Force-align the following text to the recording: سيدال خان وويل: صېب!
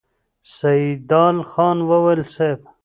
سيدال 0.55 1.37
خان 1.51 1.77
وويل: 1.89 2.19
صېب! 2.35 2.59